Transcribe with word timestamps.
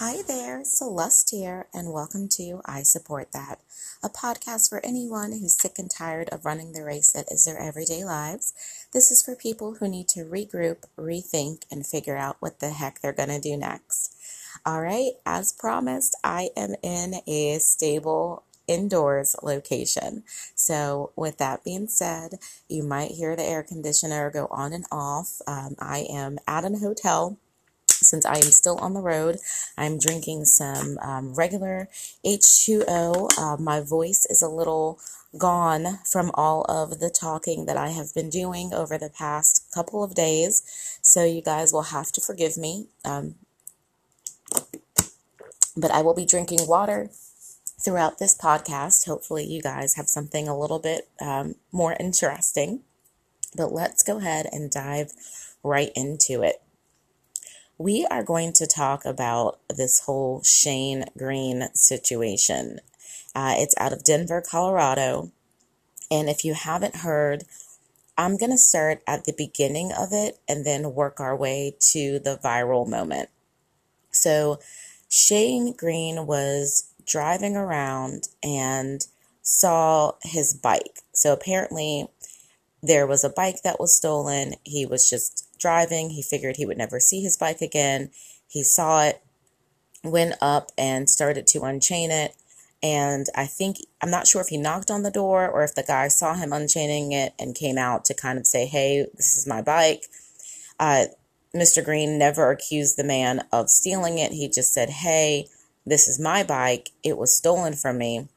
Hi 0.00 0.22
there, 0.26 0.64
Celeste 0.64 1.30
here, 1.30 1.66
and 1.74 1.92
welcome 1.92 2.26
to 2.28 2.62
I 2.64 2.84
Support 2.84 3.32
That, 3.32 3.60
a 4.02 4.08
podcast 4.08 4.70
for 4.70 4.80
anyone 4.82 5.32
who's 5.32 5.60
sick 5.60 5.78
and 5.78 5.90
tired 5.90 6.30
of 6.30 6.46
running 6.46 6.72
the 6.72 6.82
race 6.82 7.12
that 7.12 7.30
is 7.30 7.44
their 7.44 7.58
everyday 7.58 8.02
lives. 8.02 8.54
This 8.94 9.10
is 9.10 9.22
for 9.22 9.36
people 9.36 9.74
who 9.74 9.88
need 9.88 10.08
to 10.08 10.24
regroup, 10.24 10.84
rethink, 10.96 11.64
and 11.70 11.86
figure 11.86 12.16
out 12.16 12.38
what 12.40 12.60
the 12.60 12.70
heck 12.70 13.02
they're 13.02 13.12
going 13.12 13.28
to 13.28 13.38
do 13.38 13.58
next. 13.58 14.16
All 14.64 14.80
right, 14.80 15.12
as 15.26 15.52
promised, 15.52 16.16
I 16.24 16.48
am 16.56 16.76
in 16.82 17.16
a 17.26 17.58
stable 17.58 18.44
indoors 18.66 19.36
location. 19.42 20.22
So, 20.54 21.12
with 21.14 21.36
that 21.36 21.62
being 21.62 21.88
said, 21.88 22.38
you 22.70 22.84
might 22.84 23.10
hear 23.10 23.36
the 23.36 23.44
air 23.44 23.62
conditioner 23.62 24.30
go 24.30 24.48
on 24.50 24.72
and 24.72 24.86
off. 24.90 25.42
Um, 25.46 25.76
I 25.78 26.06
am 26.10 26.38
at 26.48 26.64
an 26.64 26.80
hotel 26.80 27.36
since 28.10 28.26
I 28.26 28.34
am 28.34 28.50
still 28.50 28.76
on 28.78 28.92
the 28.92 29.00
road. 29.00 29.38
I'm 29.78 29.98
drinking 29.98 30.44
some 30.46 30.98
um, 30.98 31.34
regular 31.34 31.88
H2O. 32.26 33.38
Uh, 33.38 33.56
my 33.56 33.80
voice 33.80 34.26
is 34.28 34.42
a 34.42 34.48
little 34.48 34.98
gone 35.38 36.00
from 36.04 36.32
all 36.34 36.64
of 36.64 36.98
the 36.98 37.08
talking 37.08 37.66
that 37.66 37.76
I 37.76 37.90
have 37.90 38.12
been 38.12 38.28
doing 38.28 38.74
over 38.74 38.98
the 38.98 39.10
past 39.10 39.64
couple 39.72 40.02
of 40.02 40.14
days. 40.14 40.98
So 41.02 41.24
you 41.24 41.40
guys 41.40 41.72
will 41.72 41.82
have 41.82 42.10
to 42.12 42.20
forgive 42.20 42.58
me. 42.58 42.88
Um, 43.04 43.36
but 45.76 45.92
I 45.92 46.02
will 46.02 46.14
be 46.14 46.26
drinking 46.26 46.66
water 46.66 47.10
throughout 47.82 48.18
this 48.18 48.36
podcast. 48.36 49.06
Hopefully, 49.06 49.44
you 49.46 49.62
guys 49.62 49.94
have 49.94 50.08
something 50.08 50.48
a 50.48 50.58
little 50.58 50.80
bit 50.80 51.08
um, 51.20 51.54
more 51.70 51.96
interesting. 52.00 52.80
But 53.56 53.72
let's 53.72 54.02
go 54.02 54.18
ahead 54.18 54.46
and 54.52 54.70
dive 54.70 55.12
right 55.62 55.92
into 55.94 56.42
it 56.42 56.60
we 57.80 58.06
are 58.10 58.22
going 58.22 58.52
to 58.52 58.66
talk 58.66 59.06
about 59.06 59.58
this 59.74 60.00
whole 60.00 60.42
Shane 60.42 61.06
Green 61.16 61.70
situation. 61.72 62.78
Uh, 63.34 63.54
it's 63.56 63.74
out 63.78 63.94
of 63.94 64.04
Denver, 64.04 64.42
Colorado. 64.46 65.30
And 66.10 66.28
if 66.28 66.44
you 66.44 66.52
haven't 66.52 66.96
heard, 66.96 67.44
I'm 68.18 68.36
going 68.36 68.50
to 68.50 68.58
start 68.58 69.02
at 69.06 69.24
the 69.24 69.32
beginning 69.32 69.92
of 69.92 70.12
it 70.12 70.38
and 70.46 70.66
then 70.66 70.94
work 70.94 71.20
our 71.20 71.34
way 71.34 71.74
to 71.92 72.18
the 72.18 72.38
viral 72.44 72.86
moment. 72.86 73.30
So, 74.10 74.58
Shane 75.08 75.72
Green 75.72 76.26
was 76.26 76.92
driving 77.06 77.56
around 77.56 78.28
and 78.42 79.06
saw 79.40 80.16
his 80.22 80.52
bike. 80.52 81.00
So, 81.14 81.32
apparently, 81.32 82.08
there 82.82 83.06
was 83.06 83.24
a 83.24 83.30
bike 83.30 83.62
that 83.62 83.80
was 83.80 83.94
stolen. 83.94 84.56
He 84.64 84.84
was 84.84 85.08
just 85.08 85.46
driving. 85.60 86.10
He 86.10 86.22
figured 86.22 86.56
he 86.56 86.66
would 86.66 86.78
never 86.78 86.98
see 86.98 87.20
his 87.20 87.36
bike 87.36 87.60
again. 87.60 88.10
He 88.48 88.64
saw 88.64 89.04
it, 89.04 89.22
went 90.02 90.34
up 90.40 90.70
and 90.76 91.08
started 91.08 91.46
to 91.48 91.62
unchain 91.62 92.10
it. 92.10 92.34
And 92.82 93.26
I 93.36 93.46
think, 93.46 93.76
I'm 94.02 94.10
not 94.10 94.26
sure 94.26 94.40
if 94.40 94.48
he 94.48 94.56
knocked 94.56 94.90
on 94.90 95.02
the 95.02 95.10
door 95.10 95.48
or 95.48 95.62
if 95.62 95.74
the 95.74 95.82
guy 95.82 96.08
saw 96.08 96.34
him 96.34 96.52
unchaining 96.52 97.12
it 97.12 97.34
and 97.38 97.54
came 97.54 97.76
out 97.76 98.04
to 98.06 98.14
kind 98.14 98.38
of 98.38 98.46
say, 98.46 98.66
hey, 98.66 99.06
this 99.14 99.36
is 99.36 99.46
my 99.46 99.60
bike. 99.60 100.06
Uh, 100.78 101.04
Mr. 101.54 101.84
Green 101.84 102.18
never 102.18 102.50
accused 102.50 102.96
the 102.96 103.04
man 103.04 103.42
of 103.52 103.68
stealing 103.68 104.18
it. 104.18 104.32
He 104.32 104.48
just 104.48 104.72
said, 104.72 104.88
hey, 104.88 105.46
this 105.84 106.08
is 106.08 106.18
my 106.18 106.42
bike. 106.42 106.90
It 107.02 107.18
was 107.18 107.36
stolen 107.36 107.74
from 107.74 107.98
me. 107.98 108.28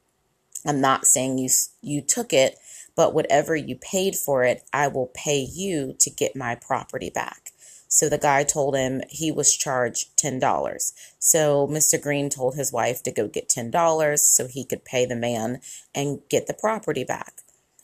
I'm 0.66 0.82
not 0.82 1.06
saying 1.06 1.38
you, 1.38 1.50
you 1.82 2.02
took 2.02 2.34
it, 2.34 2.58
but 2.96 3.14
whatever 3.14 3.56
you 3.56 3.76
paid 3.76 4.16
for 4.16 4.44
it, 4.44 4.64
I 4.72 4.88
will 4.88 5.12
pay 5.14 5.40
you 5.40 5.96
to 6.00 6.10
get 6.10 6.36
my 6.36 6.56
property 6.56 7.10
back. 7.10 7.52
So 7.88 8.10
the 8.10 8.18
guy 8.18 8.44
told 8.44 8.76
him 8.76 9.02
he 9.08 9.32
was 9.32 9.56
charged 9.56 10.18
$10. 10.18 10.94
So 11.20 11.68
Mr. 11.68 12.02
Green 12.02 12.30
told 12.30 12.56
his 12.56 12.74
wife 12.74 13.04
to 13.04 13.12
go 13.12 13.28
get 13.28 13.50
$10 13.50 14.18
so 14.18 14.48
he 14.48 14.66
could 14.66 14.84
pay 14.84 15.06
the 15.06 15.16
man 15.16 15.60
and 15.94 16.22
get 16.28 16.48
the 16.48 16.56
property 16.56 17.04
back. 17.04 17.42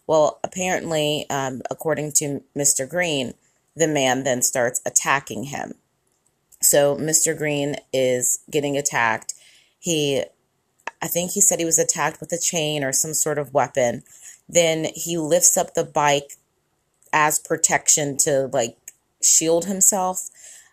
Well, 0.07 0.39
apparently, 0.43 1.27
um, 1.29 1.61
according 1.69 2.13
to 2.13 2.41
Mr. 2.57 2.89
Green, 2.89 3.35
the 3.75 3.87
man 3.87 4.23
then 4.23 4.41
starts 4.41 4.81
attacking 4.83 5.43
him. 5.45 5.75
So 6.59 6.95
Mr. 6.95 7.37
Green 7.37 7.75
is 7.93 8.39
getting 8.49 8.77
attacked. 8.77 9.35
He, 9.77 10.23
I 11.01 11.07
think 11.07 11.31
he 11.31 11.41
said 11.41 11.59
he 11.59 11.65
was 11.65 11.79
attacked 11.79 12.19
with 12.19 12.31
a 12.31 12.39
chain 12.39 12.83
or 12.83 12.91
some 12.91 13.13
sort 13.13 13.37
of 13.37 13.53
weapon. 13.53 14.03
Then 14.47 14.87
he 14.95 15.17
lifts 15.17 15.57
up 15.57 15.73
the 15.73 15.83
bike 15.83 16.33
as 17.13 17.39
protection 17.39 18.17
to 18.17 18.49
like 18.51 18.77
shield 19.21 19.65
himself. 19.65 20.29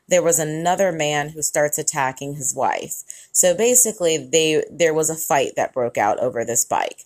There 0.09 0.23
was 0.23 0.39
another 0.39 0.93
man 0.93 1.31
who 1.31 1.43
starts 1.43 1.79
attacking 1.79 2.35
his 2.35 2.55
wife. 2.55 3.03
So 3.33 3.55
basically, 3.55 4.17
they 4.17 4.65
there 4.71 4.95
was 4.95 5.11
a 5.11 5.17
fight 5.17 5.53
that 5.57 5.75
broke 5.75 5.99
out 5.99 6.19
over 6.21 6.45
this 6.45 6.65
bike. 6.65 7.05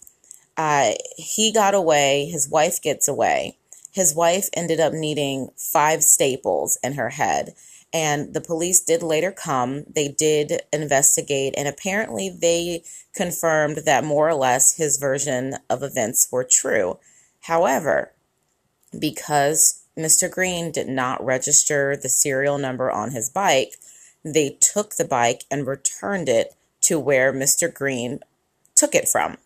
Uh, 0.56 0.92
he 1.16 1.53
got 1.53 1.75
away. 1.75 2.26
His 2.26 2.48
wife 2.48 2.82
gets 2.82 3.09
away. 3.09 3.56
His 3.92 4.14
wife 4.14 4.48
ended 4.53 4.78
up 4.78 4.92
needing 4.92 5.48
five 5.56 6.03
staples 6.03 6.78
in 6.84 6.94
her 6.94 7.10
head. 7.10 7.54
And 7.93 8.34
the 8.34 8.41
police 8.41 8.81
did 8.81 9.03
later 9.03 9.33
come. 9.33 9.84
They 9.93 10.09
did 10.09 10.62
investigate, 10.73 11.55
and 11.56 11.67
apparently 11.67 12.28
they 12.28 12.84
confirmed 13.15 13.78
that 13.84 14.05
more 14.05 14.28
or 14.28 14.34
less 14.34 14.77
his 14.77 14.97
version 14.97 15.56
of 15.69 15.83
events 15.83 16.28
were 16.31 16.47
true. 16.49 16.99
However, 17.43 18.12
because 18.97 19.83
Mr. 19.99 20.31
Green 20.31 20.71
did 20.71 20.89
not 20.89 21.25
register 21.25 21.97
the 21.97 22.09
serial 22.09 22.59
number 22.59 22.91
on 22.91 23.11
his 23.11 23.28
bike, 23.28 23.77
they 24.25 24.51
took 24.61 24.95
the 24.95 25.05
bike 25.05 25.45
and 25.51 25.67
returned 25.67 26.28
it 26.28 26.55
to 26.83 26.99
where 26.99 27.33
Mr. 27.33 27.72
Green 27.72 28.21
took 28.75 28.95
it 28.95 29.09
from. 29.09 29.37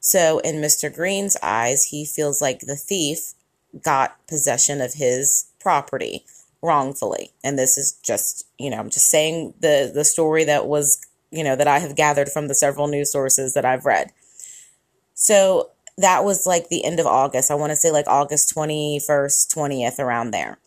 So, 0.00 0.38
in 0.40 0.56
Mr. 0.56 0.94
Green's 0.94 1.36
eyes, 1.42 1.84
he 1.86 2.04
feels 2.04 2.40
like 2.40 2.60
the 2.60 2.76
thief 2.76 3.34
got 3.82 4.26
possession 4.26 4.80
of 4.80 4.94
his 4.94 5.46
property 5.58 6.24
wrongfully. 6.62 7.32
And 7.44 7.58
this 7.58 7.78
is 7.78 7.92
just, 8.04 8.46
you 8.58 8.70
know, 8.70 8.78
I'm 8.78 8.90
just 8.90 9.08
saying 9.08 9.54
the 9.60 9.90
the 9.92 10.04
story 10.04 10.44
that 10.44 10.66
was, 10.66 11.00
you 11.30 11.44
know, 11.44 11.56
that 11.56 11.68
I 11.68 11.78
have 11.78 11.96
gathered 11.96 12.28
from 12.28 12.48
the 12.48 12.54
several 12.54 12.88
news 12.88 13.12
sources 13.12 13.54
that 13.54 13.64
I've 13.64 13.86
read. 13.86 14.12
So 15.14 15.70
that 15.96 16.24
was 16.24 16.46
like 16.46 16.68
the 16.68 16.84
end 16.84 17.00
of 17.00 17.06
August. 17.06 17.50
I 17.50 17.54
want 17.54 17.70
to 17.70 17.76
say 17.76 17.90
like 17.90 18.06
August 18.06 18.54
21st, 18.54 19.54
20th 19.54 19.98
around 19.98 20.30
there. 20.30 20.58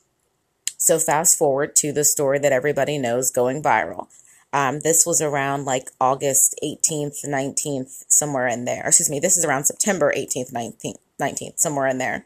So 0.77 0.99
fast 0.99 1.37
forward 1.37 1.75
to 1.77 1.93
the 1.93 2.03
story 2.03 2.39
that 2.39 2.51
everybody 2.51 2.97
knows 2.97 3.31
going 3.31 3.61
viral. 3.61 4.07
Um, 4.53 4.81
this 4.81 5.05
was 5.05 5.21
around 5.21 5.63
like 5.63 5.91
August 6.01 6.59
18th, 6.61 7.25
19th, 7.25 8.03
somewhere 8.09 8.47
in 8.47 8.65
there. 8.65 8.83
Excuse 8.85 9.09
me, 9.09 9.19
this 9.19 9.37
is 9.37 9.45
around 9.45 9.63
September 9.63 10.11
18th, 10.15 10.51
19th, 10.51 10.97
19th, 11.21 11.59
somewhere 11.59 11.87
in 11.87 11.97
there. 11.97 12.25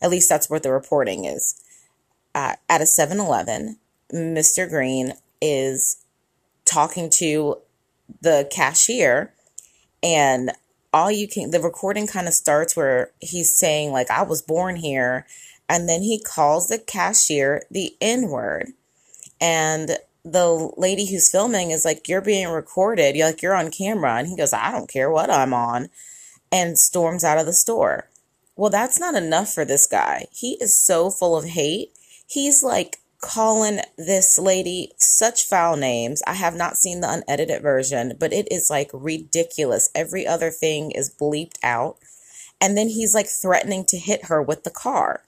At 0.00 0.10
least 0.10 0.28
that's 0.28 0.48
what 0.48 0.62
the 0.62 0.72
reporting 0.72 1.26
is 1.26 1.60
uh, 2.36 2.54
at 2.68 2.82
a 2.82 2.86
7 2.86 3.18
Eleven, 3.18 3.78
Mr. 4.12 4.68
Green 4.68 5.14
is 5.40 6.04
talking 6.66 7.08
to 7.14 7.56
the 8.20 8.46
cashier, 8.52 9.32
and 10.02 10.52
all 10.92 11.10
you 11.10 11.26
can, 11.26 11.50
the 11.50 11.60
recording 11.60 12.06
kind 12.06 12.28
of 12.28 12.34
starts 12.34 12.76
where 12.76 13.10
he's 13.20 13.56
saying, 13.56 13.90
like, 13.90 14.10
I 14.10 14.22
was 14.22 14.42
born 14.42 14.76
here. 14.76 15.26
And 15.68 15.88
then 15.88 16.02
he 16.02 16.22
calls 16.22 16.68
the 16.68 16.78
cashier 16.78 17.64
the 17.70 17.96
N 18.00 18.28
word. 18.28 18.68
And 19.40 19.98
the 20.24 20.70
lady 20.76 21.10
who's 21.10 21.30
filming 21.30 21.70
is 21.72 21.84
like, 21.84 22.08
You're 22.08 22.20
being 22.20 22.48
recorded. 22.48 23.16
You're 23.16 23.26
like, 23.26 23.42
You're 23.42 23.56
on 23.56 23.72
camera. 23.72 24.14
And 24.14 24.28
he 24.28 24.36
goes, 24.36 24.52
I 24.52 24.70
don't 24.70 24.88
care 24.88 25.10
what 25.10 25.28
I'm 25.28 25.52
on. 25.52 25.88
And 26.52 26.78
storms 26.78 27.24
out 27.24 27.38
of 27.38 27.46
the 27.46 27.52
store. 27.52 28.08
Well, 28.54 28.70
that's 28.70 29.00
not 29.00 29.16
enough 29.16 29.52
for 29.52 29.64
this 29.64 29.86
guy. 29.86 30.26
He 30.30 30.52
is 30.60 30.78
so 30.78 31.10
full 31.10 31.36
of 31.36 31.46
hate 31.46 31.95
he's 32.26 32.62
like 32.62 32.98
calling 33.20 33.80
this 33.96 34.38
lady 34.38 34.92
such 34.98 35.44
foul 35.44 35.76
names. 35.76 36.22
I 36.26 36.34
have 36.34 36.54
not 36.54 36.76
seen 36.76 37.00
the 37.00 37.10
unedited 37.10 37.62
version, 37.62 38.14
but 38.18 38.32
it 38.32 38.48
is 38.50 38.70
like 38.70 38.90
ridiculous. 38.92 39.90
Every 39.94 40.26
other 40.26 40.50
thing 40.50 40.90
is 40.90 41.14
bleeped 41.14 41.58
out. 41.62 41.96
And 42.60 42.76
then 42.76 42.88
he's 42.88 43.14
like 43.14 43.26
threatening 43.26 43.84
to 43.86 43.98
hit 43.98 44.26
her 44.26 44.42
with 44.42 44.64
the 44.64 44.70
car. 44.70 45.22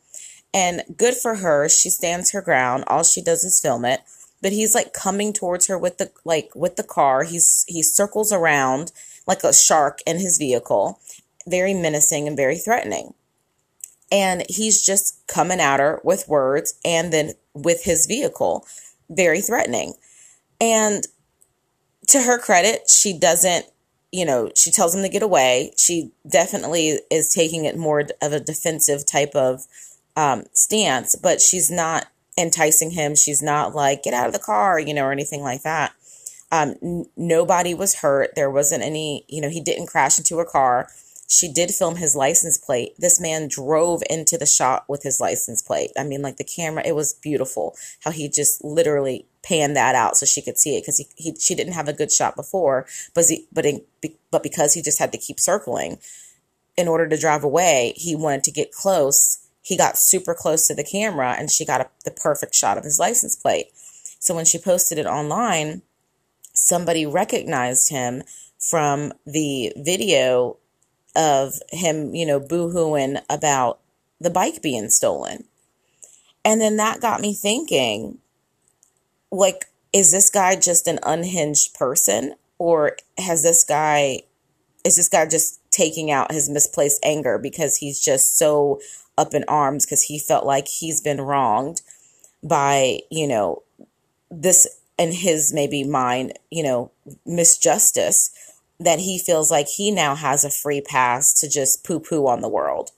And 0.55 0.83
good 0.97 1.15
for 1.15 1.37
her, 1.37 1.69
she 1.69 1.91
stands 1.91 2.33
her 2.33 2.41
ground. 2.41 2.85
All 2.87 3.03
she 3.03 3.23
does 3.23 3.45
is 3.45 3.61
film 3.61 3.85
it. 3.85 4.01
But 4.41 4.53
he's 4.53 4.75
like 4.75 4.93
coming 4.93 5.33
towards 5.33 5.67
her 5.67 5.77
with 5.77 5.99
the 5.99 6.13
like 6.25 6.51
with 6.55 6.77
the 6.77 6.85
car. 6.85 7.25
He's 7.25 7.65
he 7.67 7.83
circles 7.83 8.33
around 8.33 8.93
like 9.27 9.43
a 9.43 9.53
shark 9.53 9.99
in 10.07 10.21
his 10.21 10.39
vehicle, 10.39 11.01
very 11.47 11.75
menacing 11.75 12.29
and 12.29 12.37
very 12.37 12.57
threatening 12.57 13.15
and 14.11 14.45
he's 14.49 14.85
just 14.85 15.27
coming 15.27 15.61
at 15.61 15.81
her 15.81 16.01
with 16.03 16.29
words 16.29 16.75
and 16.85 17.13
then 17.13 17.33
with 17.55 17.85
his 17.85 18.07
vehicle. 18.07 18.67
Very 19.11 19.41
threatening. 19.41 19.95
And 20.61 21.07
to 22.09 22.23
her 22.23 22.39
credit 22.39 22.89
she 22.89 23.17
doesn't 23.19 23.67
you 24.11 24.25
know 24.25 24.51
she 24.57 24.71
tells 24.71 24.95
him 24.95 25.03
to 25.03 25.09
get 25.09 25.23
away. 25.23 25.73
She 25.77 26.11
definitely 26.29 27.01
is 27.11 27.33
taking 27.33 27.65
it 27.65 27.77
more 27.77 28.05
of 28.23 28.33
a 28.33 28.41
defensive 28.41 29.05
type 29.07 29.35
of 29.35 29.67
um, 30.17 30.45
stance 30.53 31.15
but 31.15 31.41
she's 31.41 31.71
not 31.71 32.07
enticing 32.37 32.93
him. 32.93 33.15
She's 33.15 33.43
not 33.43 33.75
like 33.75 34.03
get 34.03 34.15
out 34.15 34.27
of 34.27 34.33
the 34.33 34.39
car 34.39 34.79
you 34.79 34.95
know 34.95 35.05
or 35.05 35.13
anything 35.13 35.43
like 35.43 35.63
that. 35.63 35.93
Um, 36.51 36.77
n- 36.83 37.07
nobody 37.17 37.75
was 37.75 37.97
hurt. 37.97 38.35
There 38.35 38.51
wasn't 38.51 38.83
any, 38.83 39.25
you 39.29 39.41
know, 39.41 39.51
he 39.51 39.61
didn't 39.61 39.87
crash 39.87 40.19
into 40.19 40.39
a 40.41 40.47
car. 40.47 40.89
She 41.31 41.53
did 41.53 41.73
film 41.73 41.97
his 41.97 42.17
license 42.17 42.57
plate. 42.57 42.95
This 42.99 43.21
man 43.21 43.49
drove 43.49 44.03
into 44.09 44.39
the 44.39 44.47
shot 44.47 44.85
with 44.89 45.03
his 45.03 45.21
license 45.21 45.61
plate. 45.61 45.93
I 45.97 46.03
mean, 46.03 46.23
like 46.23 46.39
the 46.39 46.45
camera, 46.45 46.83
it 46.87 46.95
was 46.95 47.13
beautiful 47.13 47.77
how 48.03 48.13
he 48.13 48.31
just 48.31 48.65
literally 48.65 49.27
panned 49.43 49.77
that 49.77 49.95
out 49.95 50.17
so 50.17 50.25
she 50.25 50.41
could 50.41 50.57
see 50.57 50.77
it 50.77 50.83
because 50.83 50.97
he, 50.97 51.07
he 51.17 51.35
she 51.39 51.55
didn't 51.55 51.75
have 51.75 51.87
a 51.87 51.93
good 51.93 52.11
shot 52.11 52.35
before, 52.35 52.87
but 53.15 53.27
he, 53.27 53.47
but 53.53 53.67
in, 53.67 53.83
but 54.31 54.43
because 54.43 54.73
he 54.73 54.81
just 54.81 54.99
had 54.99 55.13
to 55.13 55.19
keep 55.19 55.39
circling 55.39 55.99
in 56.79 56.89
order 56.89 57.07
to 57.07 57.19
drive 57.19 57.45
away, 57.45 57.93
he 57.95 58.17
wanted 58.17 58.43
to 58.45 58.51
get 58.51 58.73
close. 58.73 59.47
He 59.61 59.77
got 59.77 59.99
super 59.99 60.33
close 60.33 60.67
to 60.69 60.75
the 60.75 60.85
camera 60.85 61.37
and 61.39 61.51
she 61.51 61.67
got 61.67 61.83
a, 61.83 61.91
the 62.07 62.11
perfect 62.11 62.55
shot 62.55 62.79
of 62.79 62.85
his 62.85 62.99
license 62.99 63.37
plate. 63.37 63.67
So 64.19 64.35
when 64.35 64.47
she 64.47 64.59
posted 64.59 64.97
it 64.97 65.07
online, 65.07 65.83
somebody 66.55 67.05
recognized 67.05 67.91
him 67.91 68.23
from 68.59 69.13
the 69.27 69.75
video 69.77 70.57
of 71.19 71.55
him, 71.71 72.15
you 72.15 72.25
know, 72.25 72.41
boohooing 72.41 73.21
about 73.29 73.81
the 74.21 74.31
bike 74.31 74.63
being 74.63 74.89
stolen. 74.89 75.45
And 76.45 76.61
then 76.61 76.77
that 76.77 77.01
got 77.01 77.21
me 77.21 77.35
thinking, 77.35 78.19
like, 79.31 79.67
is 79.93 80.13
this 80.13 80.31
guy 80.31 80.57
just 80.57 80.87
an 80.87 81.01
unhinged 81.03 81.75
person? 81.75 82.37
Or 82.59 82.97
has 83.19 83.43
this 83.43 83.65
guy, 83.65 84.23
is 84.85 84.97
this 84.97 85.09
guy 85.09 85.27
just 85.27 85.61
taking 85.71 86.11
out 86.11 86.33
his 86.33 86.49
misplaced 86.49 87.05
anger 87.05 87.37
because 87.37 87.77
he's 87.77 88.01
just 88.01 88.39
so 88.39 88.81
up 89.17 89.35
in 89.35 89.45
arms 89.49 89.85
because 89.85 90.03
he 90.03 90.19
felt 90.19 90.47
like 90.47 90.69
he's 90.69 91.01
been 91.01 91.21
wronged 91.21 91.83
by, 92.43 93.01
you 93.11 93.27
know, 93.27 93.63
this 94.31 94.67
in 94.97 95.13
his 95.13 95.53
maybe 95.53 95.85
mind, 95.85 96.39
you 96.51 96.63
know, 96.63 96.91
misjustice 97.27 98.31
that 98.81 99.01
he 99.01 99.19
feels 99.19 99.51
like 99.51 99.69
he 99.69 99.91
now 99.91 100.15
has 100.15 100.45
a 100.45 100.51
free 100.51 100.81
pass 100.81 101.33
to 101.41 101.49
just 101.49 101.85
poo 101.85 102.01
poo 102.01 102.27
on 102.27 102.41
the 102.41 102.49
world. 102.49 102.91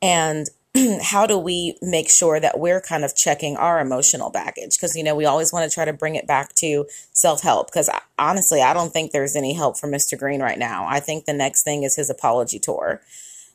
And 0.00 0.48
how 1.02 1.26
do 1.26 1.36
we 1.36 1.76
make 1.82 2.08
sure 2.08 2.38
that 2.40 2.58
we're 2.58 2.80
kind 2.80 3.04
of 3.04 3.14
checking 3.16 3.56
our 3.56 3.80
emotional 3.80 4.30
baggage? 4.30 4.76
Because, 4.76 4.96
you 4.96 5.02
know, 5.02 5.14
we 5.14 5.24
always 5.24 5.52
want 5.52 5.68
to 5.68 5.74
try 5.74 5.84
to 5.84 5.92
bring 5.92 6.14
it 6.14 6.26
back 6.26 6.54
to 6.56 6.86
self 7.12 7.42
help. 7.42 7.68
Because 7.68 7.88
uh, 7.88 7.98
honestly, 8.18 8.62
I 8.62 8.72
don't 8.72 8.92
think 8.92 9.10
there's 9.10 9.36
any 9.36 9.52
help 9.52 9.78
for 9.78 9.88
Mr. 9.88 10.18
Green 10.18 10.40
right 10.40 10.58
now. 10.58 10.86
I 10.88 11.00
think 11.00 11.24
the 11.24 11.32
next 11.32 11.62
thing 11.64 11.82
is 11.82 11.96
his 11.96 12.10
apology 12.10 12.58
tour. 12.58 13.02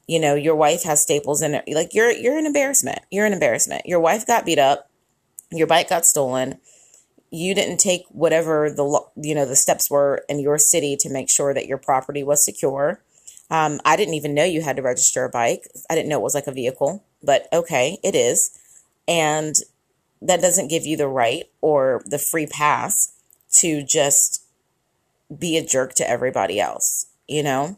You 0.08 0.20
know, 0.20 0.36
your 0.36 0.56
wife 0.56 0.84
has 0.84 1.02
staples 1.02 1.42
in 1.42 1.54
it. 1.56 1.66
Like, 1.68 1.94
you're, 1.94 2.12
you're 2.12 2.38
an 2.38 2.46
embarrassment. 2.46 3.00
You're 3.12 3.26
an 3.26 3.34
embarrassment. 3.34 3.86
Your 3.86 4.00
wife 4.00 4.26
got 4.26 4.46
beat 4.46 4.60
up, 4.60 4.90
your 5.52 5.68
bike 5.68 5.90
got 5.90 6.06
stolen 6.06 6.60
you 7.30 7.54
didn't 7.54 7.78
take 7.78 8.06
whatever 8.10 8.70
the 8.70 9.02
you 9.16 9.36
know 9.36 9.46
the 9.46 9.56
steps 9.56 9.90
were 9.90 10.24
in 10.30 10.40
your 10.40 10.58
city 10.58 10.96
to 10.98 11.10
make 11.10 11.30
sure 11.30 11.54
that 11.54 11.68
your 11.68 11.78
property 11.78 12.24
was 12.24 12.44
secure. 12.44 13.02
Um, 13.50 13.80
I 13.86 13.96
didn't 13.96 14.16
even 14.16 14.34
know 14.34 14.44
you 14.44 14.62
had 14.62 14.76
to 14.78 14.82
register 14.82 15.24
a 15.24 15.30
bike. 15.30 15.68
I 15.90 15.96
didn't 15.96 16.10
know 16.10 16.20
it 16.20 16.24
was 16.24 16.36
like 16.36 16.48
a 16.48 16.52
vehicle, 16.52 17.04
but 17.24 17.48
okay, 17.52 17.98
it 18.04 18.16
is, 18.16 18.58
and 19.08 19.56
that 20.22 20.42
doesn't 20.42 20.70
give 20.70 20.86
you 20.86 20.98
the 20.98 21.08
right 21.08 21.46
or 21.62 22.02
the 22.06 22.20
free 22.20 22.48
pass 22.48 23.14
to 23.52 23.84
just 23.84 24.44
be 25.38 25.58
a 25.58 25.66
jerk 25.66 25.94
to 25.96 26.10
everybody 26.10 26.60
else. 26.60 27.08
You 27.28 27.44
know. 27.44 27.78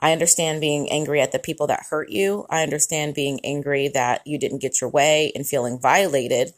I 0.00 0.12
understand 0.12 0.60
being 0.60 0.88
angry 0.92 1.20
at 1.20 1.32
the 1.32 1.40
people 1.40 1.66
that 1.66 1.86
hurt 1.90 2.10
you. 2.10 2.46
I 2.48 2.62
understand 2.62 3.16
being 3.16 3.40
angry 3.42 3.88
that 3.88 4.24
you 4.24 4.38
didn't 4.38 4.62
get 4.62 4.80
your 4.80 4.88
way 4.88 5.32
and 5.34 5.44
feeling 5.44 5.76
violated. 5.76 6.52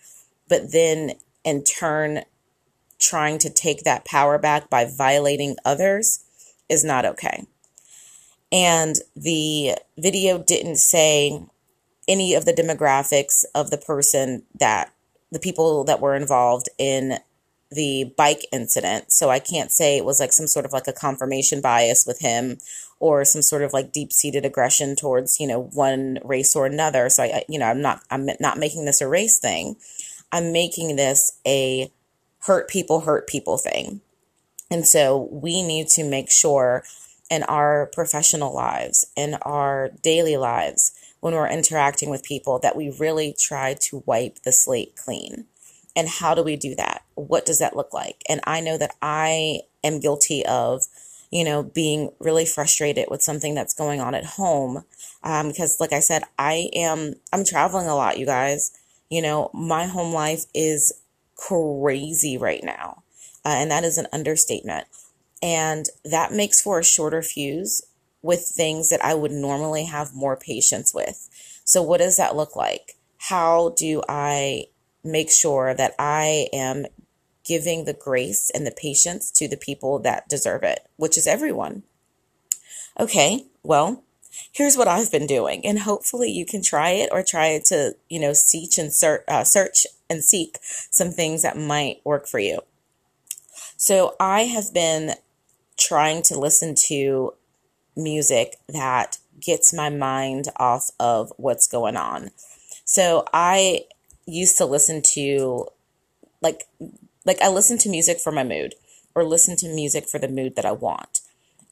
But 0.46 0.72
then 0.72 1.12
in 1.44 1.64
turn 1.64 2.24
trying 2.98 3.38
to 3.38 3.50
take 3.50 3.82
that 3.84 4.04
power 4.04 4.38
back 4.38 4.68
by 4.68 4.84
violating 4.84 5.56
others 5.64 6.24
is 6.68 6.84
not 6.84 7.04
okay. 7.04 7.46
And 8.52 8.96
the 9.16 9.76
video 9.96 10.38
didn't 10.38 10.76
say 10.76 11.42
any 12.08 12.34
of 12.34 12.44
the 12.44 12.52
demographics 12.52 13.44
of 13.54 13.70
the 13.70 13.78
person 13.78 14.42
that 14.58 14.92
the 15.30 15.38
people 15.38 15.84
that 15.84 16.00
were 16.00 16.16
involved 16.16 16.68
in 16.76 17.18
the 17.70 18.12
bike 18.16 18.44
incident. 18.52 19.12
So 19.12 19.30
I 19.30 19.38
can't 19.38 19.70
say 19.70 19.96
it 19.96 20.04
was 20.04 20.18
like 20.18 20.32
some 20.32 20.48
sort 20.48 20.64
of 20.64 20.72
like 20.72 20.88
a 20.88 20.92
confirmation 20.92 21.60
bias 21.60 22.04
with 22.04 22.18
him 22.18 22.58
or 22.98 23.24
some 23.24 23.42
sort 23.42 23.62
of 23.62 23.72
like 23.72 23.92
deep 23.92 24.12
seated 24.12 24.44
aggression 24.44 24.96
towards, 24.96 25.38
you 25.38 25.46
know, 25.46 25.62
one 25.62 26.18
race 26.24 26.56
or 26.56 26.66
another. 26.66 27.08
So 27.08 27.22
I, 27.22 27.44
you 27.48 27.60
know, 27.60 27.66
I'm 27.66 27.80
not, 27.80 28.02
I'm 28.10 28.28
not 28.40 28.58
making 28.58 28.86
this 28.86 29.00
a 29.00 29.08
race 29.08 29.38
thing. 29.38 29.76
I'm 30.32 30.52
making 30.52 30.96
this 30.96 31.38
a 31.46 31.92
hurt 32.40 32.68
people, 32.68 33.00
hurt 33.00 33.26
people 33.26 33.58
thing. 33.58 34.00
And 34.70 34.86
so 34.86 35.28
we 35.30 35.62
need 35.62 35.88
to 35.88 36.04
make 36.04 36.30
sure 36.30 36.84
in 37.30 37.42
our 37.44 37.90
professional 37.92 38.54
lives, 38.54 39.06
in 39.16 39.34
our 39.42 39.90
daily 40.02 40.36
lives, 40.36 40.92
when 41.20 41.34
we're 41.34 41.48
interacting 41.48 42.08
with 42.10 42.22
people, 42.22 42.58
that 42.60 42.76
we 42.76 42.90
really 42.98 43.34
try 43.38 43.74
to 43.74 44.02
wipe 44.06 44.42
the 44.42 44.52
slate 44.52 44.96
clean. 44.96 45.46
And 45.94 46.08
how 46.08 46.34
do 46.34 46.42
we 46.42 46.56
do 46.56 46.74
that? 46.76 47.02
What 47.14 47.44
does 47.44 47.58
that 47.58 47.76
look 47.76 47.92
like? 47.92 48.22
And 48.28 48.40
I 48.44 48.60
know 48.60 48.78
that 48.78 48.94
I 49.02 49.60
am 49.84 50.00
guilty 50.00 50.46
of, 50.46 50.84
you 51.30 51.44
know, 51.44 51.62
being 51.62 52.10
really 52.18 52.46
frustrated 52.46 53.08
with 53.10 53.22
something 53.22 53.54
that's 53.54 53.74
going 53.74 54.00
on 54.00 54.14
at 54.14 54.24
home. 54.24 54.84
Um, 55.22 55.48
because 55.48 55.78
like 55.78 55.92
I 55.92 56.00
said, 56.00 56.22
I 56.38 56.70
am, 56.74 57.14
I'm 57.32 57.44
traveling 57.44 57.86
a 57.86 57.96
lot, 57.96 58.18
you 58.18 58.26
guys. 58.26 58.72
You 59.10 59.22
know, 59.22 59.50
my 59.52 59.86
home 59.86 60.14
life 60.14 60.44
is 60.54 60.92
crazy 61.36 62.38
right 62.38 62.62
now. 62.62 63.02
Uh, 63.44 63.48
and 63.48 63.70
that 63.70 63.84
is 63.84 63.98
an 63.98 64.06
understatement. 64.12 64.86
And 65.42 65.86
that 66.04 66.32
makes 66.32 66.60
for 66.60 66.78
a 66.78 66.84
shorter 66.84 67.22
fuse 67.22 67.82
with 68.22 68.42
things 68.42 68.90
that 68.90 69.04
I 69.04 69.14
would 69.14 69.32
normally 69.32 69.84
have 69.86 70.14
more 70.14 70.36
patience 70.36 70.92
with. 70.94 71.28
So, 71.64 71.82
what 71.82 71.98
does 71.98 72.16
that 72.18 72.36
look 72.36 72.54
like? 72.54 72.96
How 73.18 73.74
do 73.76 74.02
I 74.08 74.66
make 75.02 75.30
sure 75.30 75.74
that 75.74 75.94
I 75.98 76.48
am 76.52 76.86
giving 77.44 77.84
the 77.84 77.94
grace 77.94 78.50
and 78.54 78.66
the 78.66 78.70
patience 78.70 79.30
to 79.32 79.48
the 79.48 79.56
people 79.56 79.98
that 80.00 80.28
deserve 80.28 80.62
it, 80.62 80.86
which 80.96 81.16
is 81.16 81.26
everyone? 81.26 81.82
Okay, 82.98 83.46
well, 83.62 84.04
here's 84.52 84.76
what 84.76 84.88
I've 84.88 85.12
been 85.12 85.26
doing, 85.26 85.64
and 85.64 85.80
hopefully 85.80 86.30
you 86.30 86.44
can 86.44 86.62
try 86.62 86.90
it 86.90 87.10
or 87.12 87.22
try 87.22 87.60
to, 87.66 87.94
you 88.08 88.20
know, 88.20 88.32
search 88.32 88.78
and 88.78 88.92
search, 88.92 89.22
uh, 89.28 89.44
search 89.44 89.86
and 90.08 90.24
seek 90.24 90.58
some 90.90 91.10
things 91.10 91.42
that 91.42 91.56
might 91.56 92.00
work 92.04 92.26
for 92.26 92.38
you. 92.38 92.60
So 93.76 94.16
I 94.20 94.42
have 94.42 94.74
been 94.74 95.12
trying 95.78 96.22
to 96.24 96.38
listen 96.38 96.74
to 96.88 97.34
music 97.96 98.56
that 98.68 99.18
gets 99.40 99.72
my 99.72 99.88
mind 99.88 100.46
off 100.56 100.90
of 101.00 101.32
what's 101.36 101.66
going 101.66 101.96
on. 101.96 102.30
So 102.84 103.24
I 103.32 103.84
used 104.26 104.58
to 104.58 104.66
listen 104.66 105.02
to 105.14 105.66
like 106.42 106.64
like 107.24 107.40
I 107.40 107.48
listen 107.48 107.78
to 107.78 107.88
music 107.88 108.18
for 108.18 108.32
my 108.32 108.44
mood 108.44 108.74
or 109.14 109.24
listen 109.24 109.56
to 109.56 109.68
music 109.68 110.08
for 110.08 110.18
the 110.18 110.28
mood 110.28 110.56
that 110.56 110.64
I 110.64 110.72
want. 110.72 111.19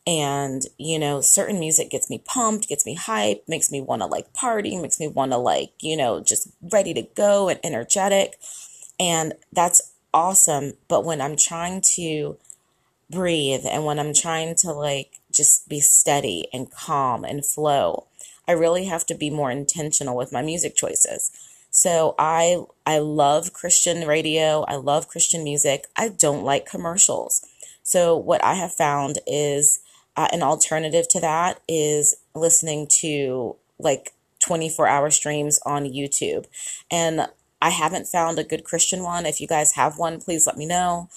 And, 0.09 0.63
you 0.79 0.99
know, 0.99 1.21
certain 1.21 1.61
music 1.61 1.91
gets 1.91 2.09
me 2.09 2.23
pumped, 2.25 2.67
gets 2.67 2.87
me 2.87 2.95
hype, 2.95 3.45
makes 3.47 3.71
me 3.71 3.83
want 3.83 4.01
to 4.01 4.07
like 4.07 4.33
party, 4.33 4.75
makes 4.79 4.99
me 4.99 5.07
want 5.07 5.33
to 5.33 5.37
like, 5.37 5.73
you 5.81 5.99
know, 5.99 6.21
just 6.21 6.49
ready 6.63 6.95
to 6.95 7.03
go 7.03 7.51
and 7.51 7.61
energetic. 7.63 8.39
And 8.99 9.35
that's 9.53 9.93
awesome. 10.15 10.73
But 10.89 11.05
when 11.05 11.21
I'm 11.21 11.37
trying 11.37 11.83
to 11.97 12.39
breathe 13.11 13.67
and 13.69 13.85
when 13.85 13.99
I'm 13.99 14.15
trying 14.15 14.55
to 14.57 14.73
like 14.73 15.21
just 15.31 15.69
be 15.69 15.79
steady 15.79 16.49
and 16.55 16.73
calm 16.73 17.23
and 17.23 17.45
flow, 17.45 18.07
I 18.49 18.53
really 18.53 18.87
have 18.87 19.05
to 19.07 19.15
be 19.15 19.29
more 19.29 19.51
intentional 19.51 20.17
with 20.17 20.33
my 20.33 20.41
music 20.41 20.75
choices. 20.75 21.31
So 21.71 22.15
I 22.19 22.65
I 22.87 23.01
love 23.01 23.53
Christian 23.53 24.09
radio, 24.09 24.63
I 24.63 24.77
love 24.77 25.09
Christian 25.09 25.45
music. 25.45 25.87
I 25.99 26.09
don't 26.09 26.45
like 26.45 26.65
commercials. 26.65 27.45
So 27.83 28.17
what 28.17 28.43
I 28.43 28.55
have 28.55 28.73
found 28.73 29.19
is 29.27 29.81
uh, 30.19 30.27
an 30.33 30.43
alternative 30.43 31.07
to 31.07 31.21
that 31.21 31.61
is 31.69 32.17
listening 32.35 32.89
to 32.89 33.55
like 33.79 34.15
24 34.41 34.89
hour 34.89 35.11
streams 35.11 35.61
on 35.65 35.85
YouTube. 35.85 36.47
And 36.91 37.29
I 37.63 37.71
haven't 37.71 38.09
found 38.09 38.37
a 38.37 38.45
good 38.45 38.65
Christian 38.65 39.05
one. 39.05 39.27
If 39.27 39.41
you 39.41 39.47
guys 39.47 39.75
have 39.75 39.97
one, 39.97 40.21
please 40.21 40.45
let 40.45 40.57
me 40.57 40.67
know. 40.67 41.09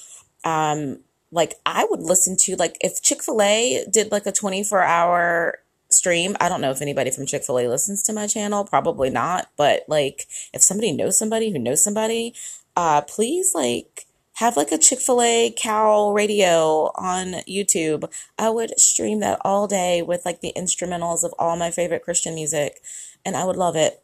Um, 0.43 0.99
like 1.31 1.55
I 1.65 1.87
would 1.89 2.01
listen 2.01 2.37
to 2.41 2.55
like 2.57 2.77
if 2.79 3.01
Chick-fil-A 3.01 3.85
did 3.89 4.11
like 4.11 4.27
a 4.27 4.31
24 4.31 4.83
hour 4.83 5.57
stream. 5.89 6.37
I 6.39 6.47
don't 6.47 6.61
know 6.61 6.69
if 6.69 6.83
anybody 6.83 7.09
from 7.09 7.25
Chick-fil-A 7.25 7.67
listens 7.67 8.03
to 8.03 8.13
my 8.13 8.27
channel, 8.27 8.65
probably 8.65 9.09
not, 9.09 9.49
but 9.57 9.81
like 9.87 10.27
if 10.53 10.61
somebody 10.61 10.91
knows 10.91 11.17
somebody 11.17 11.51
who 11.51 11.57
knows 11.57 11.83
somebody, 11.83 12.35
uh 12.75 13.01
please 13.01 13.55
like 13.55 14.05
have 14.41 14.57
like 14.57 14.71
a 14.71 14.77
Chick 14.77 14.99
fil 14.99 15.21
A 15.21 15.53
cow 15.55 16.11
radio 16.11 16.91
on 16.95 17.43
YouTube. 17.47 18.11
I 18.39 18.49
would 18.49 18.79
stream 18.79 19.19
that 19.19 19.39
all 19.45 19.67
day 19.67 20.01
with 20.01 20.25
like 20.25 20.41
the 20.41 20.51
instrumentals 20.57 21.23
of 21.23 21.33
all 21.37 21.55
my 21.55 21.69
favorite 21.69 22.03
Christian 22.03 22.33
music, 22.33 22.81
and 23.23 23.37
I 23.37 23.45
would 23.45 23.55
love 23.55 23.75
it. 23.75 24.01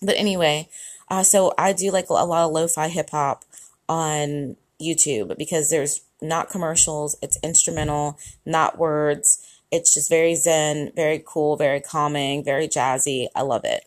But 0.00 0.16
anyway, 0.16 0.70
uh, 1.10 1.22
so 1.22 1.52
I 1.58 1.74
do 1.74 1.90
like 1.90 2.08
a 2.08 2.14
lot 2.14 2.46
of 2.46 2.52
lo 2.52 2.66
fi 2.68 2.88
hip 2.88 3.10
hop 3.10 3.44
on 3.86 4.56
YouTube 4.80 5.36
because 5.36 5.68
there's 5.68 6.00
not 6.22 6.48
commercials, 6.48 7.16
it's 7.20 7.38
instrumental, 7.42 8.18
not 8.46 8.78
words. 8.78 9.46
It's 9.70 9.92
just 9.92 10.08
very 10.08 10.36
zen, 10.36 10.92
very 10.96 11.22
cool, 11.24 11.56
very 11.56 11.80
calming, 11.80 12.42
very 12.42 12.66
jazzy. 12.66 13.26
I 13.34 13.42
love 13.42 13.64
it. 13.64 13.84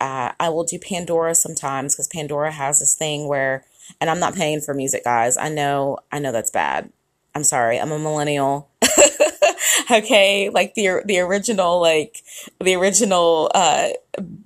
Uh, 0.00 0.32
I 0.40 0.48
will 0.48 0.64
do 0.64 0.78
Pandora 0.78 1.34
sometimes 1.34 1.94
because 1.94 2.08
Pandora 2.08 2.50
has 2.50 2.80
this 2.80 2.94
thing 2.96 3.28
where, 3.28 3.64
and 4.00 4.10
I'm 4.10 4.20
not 4.20 4.34
paying 4.34 4.60
for 4.60 4.74
music, 4.74 5.04
guys. 5.04 5.36
I 5.36 5.48
know, 5.48 5.98
I 6.12 6.18
know 6.18 6.32
that's 6.32 6.50
bad. 6.50 6.90
I'm 7.34 7.44
sorry. 7.44 7.78
I'm 7.78 7.92
a 7.92 7.98
millennial. 7.98 8.68
okay, 9.90 10.50
like 10.50 10.74
the 10.74 11.02
the 11.04 11.20
original, 11.20 11.80
like 11.80 12.22
the 12.60 12.74
original 12.74 13.50
uh, 13.54 13.90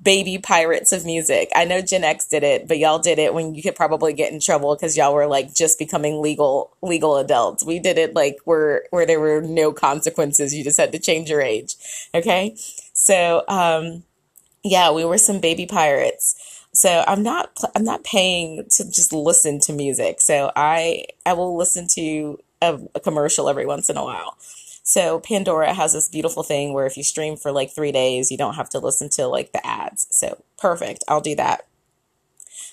baby 0.02 0.38
pirates 0.38 0.92
of 0.92 1.04
music. 1.04 1.50
I 1.54 1.64
know 1.64 1.80
Gen 1.80 2.04
X 2.04 2.26
did 2.26 2.42
it, 2.42 2.68
but 2.68 2.78
y'all 2.78 2.98
did 2.98 3.18
it 3.18 3.32
when 3.32 3.54
you 3.54 3.62
could 3.62 3.76
probably 3.76 4.12
get 4.12 4.32
in 4.32 4.40
trouble 4.40 4.74
because 4.74 4.96
y'all 4.96 5.14
were 5.14 5.26
like 5.26 5.54
just 5.54 5.78
becoming 5.78 6.20
legal 6.20 6.76
legal 6.82 7.16
adults. 7.16 7.64
We 7.64 7.78
did 7.78 7.98
it 7.98 8.14
like 8.14 8.36
where 8.44 8.84
where 8.90 9.06
there 9.06 9.20
were 9.20 9.40
no 9.40 9.72
consequences. 9.72 10.54
You 10.54 10.64
just 10.64 10.78
had 10.78 10.92
to 10.92 10.98
change 10.98 11.30
your 11.30 11.40
age. 11.40 11.76
Okay, 12.14 12.56
so 12.92 13.44
um, 13.48 14.02
yeah, 14.62 14.92
we 14.92 15.04
were 15.04 15.18
some 15.18 15.40
baby 15.40 15.66
pirates. 15.66 16.51
So 16.74 17.04
I'm 17.06 17.22
not 17.22 17.58
I'm 17.76 17.84
not 17.84 18.04
paying 18.04 18.64
to 18.70 18.84
just 18.84 19.12
listen 19.12 19.60
to 19.60 19.72
music. 19.72 20.20
So 20.20 20.50
I 20.56 21.04
I 21.26 21.34
will 21.34 21.56
listen 21.56 21.86
to 21.94 22.38
a, 22.62 22.80
a 22.94 23.00
commercial 23.00 23.48
every 23.48 23.66
once 23.66 23.90
in 23.90 23.96
a 23.96 24.04
while. 24.04 24.36
So 24.82 25.20
Pandora 25.20 25.74
has 25.74 25.92
this 25.92 26.08
beautiful 26.08 26.42
thing 26.42 26.72
where 26.72 26.86
if 26.86 26.96
you 26.96 27.04
stream 27.04 27.36
for 27.36 27.52
like 27.52 27.72
three 27.72 27.92
days, 27.92 28.30
you 28.30 28.38
don't 28.38 28.54
have 28.54 28.70
to 28.70 28.78
listen 28.78 29.08
to 29.10 29.26
like 29.26 29.52
the 29.52 29.64
ads. 29.66 30.08
So 30.10 30.42
perfect. 30.58 31.04
I'll 31.08 31.20
do 31.20 31.36
that. 31.36 31.66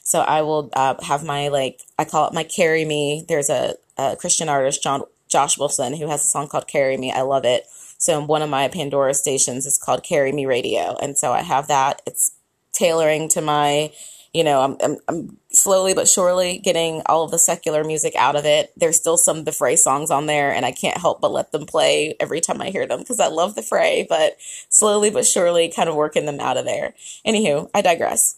So 0.03 0.22
I 0.22 0.41
will 0.41 0.70
uh, 0.74 0.96
have 1.03 1.24
my 1.24 1.50
like 1.50 1.82
I 2.00 2.06
call 2.06 2.27
it 2.27 2.34
my 2.34 2.44
carry 2.44 2.86
me. 2.86 3.25
There's 3.27 3.50
a, 3.50 3.75
a 3.98 4.15
Christian 4.15 4.50
artist 4.50 4.82
John 4.82 5.03
Josh 5.27 5.58
Wilson 5.58 5.96
who 5.96 6.08
has 6.10 6.24
a 6.24 6.27
song 6.27 6.48
called 6.48 6.68
Carry 6.68 6.98
Me. 6.98 7.12
I 7.12 7.22
love 7.22 7.46
it. 7.46 7.65
So 8.00 8.24
one 8.24 8.41
of 8.41 8.50
my 8.50 8.70
Pandora 8.70 9.13
stations 9.13 9.65
is 9.65 9.77
called 9.77 10.03
Carry 10.03 10.32
Me 10.32 10.46
Radio, 10.46 10.96
and 11.01 11.18
so 11.18 11.32
I 11.32 11.41
have 11.41 11.68
that. 11.68 12.01
It's 12.08 12.32
tailoring 12.80 13.30
to 13.30 13.42
my 13.42 13.92
you 14.34 14.44
know, 14.44 14.62
I'm, 14.62 14.78
I'm, 14.84 14.98
I'm 15.08 15.38
slowly 15.52 15.94
but 15.94 16.08
surely 16.08 16.60
getting 16.60 17.02
all 17.08 17.24
of 17.24 17.32
the 17.32 17.40
secular 17.40 17.84
music 17.84 18.14
out 18.16 18.36
of 18.36 18.46
it. 18.46 18.72
There's 18.78 18.98
still 18.98 19.18
some 19.18 19.44
the 19.44 19.52
Fray 19.52 19.76
songs 19.76 20.12
on 20.12 20.28
there, 20.28 20.52
and 20.54 20.66
I 20.66 20.72
can't 20.72 20.98
help 20.98 21.20
but 21.20 21.32
let 21.32 21.52
them 21.52 21.66
play 21.66 22.16
every 22.20 22.40
time 22.40 22.62
I 22.62 22.70
hear 22.70 22.86
them 22.86 23.00
because 23.00 23.20
I 23.20 23.28
love 23.28 23.56
the 23.56 23.64
Fray, 23.64 24.06
but 24.08 24.38
slowly 24.70 25.10
but 25.10 25.26
surely 25.26 25.70
kind 25.70 25.90
of 25.90 25.96
working 25.96 26.26
them 26.26 26.40
out 26.40 26.58
of 26.58 26.66
there. 26.66 26.94
Anywho, 27.26 27.70
I 27.74 27.82
digress. 27.82 28.36